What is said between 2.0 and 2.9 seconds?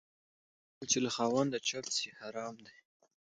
حرام دى.